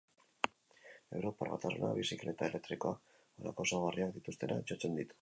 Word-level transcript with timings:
Europar 1.19 1.51
Batasunak 1.53 1.93
bizikleta 1.99 2.49
elektrikoak 2.51 3.15
honako 3.15 3.71
ezaugarriak 3.71 4.19
dituztenak 4.21 4.71
jotzen 4.75 5.03
ditu. 5.03 5.09